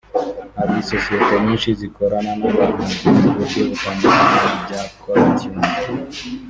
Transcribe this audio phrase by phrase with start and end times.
[0.57, 5.65] Hari isosiyeti nyinshi zikorana n’abahanzi mu buryo butandukanye mu bya caller tune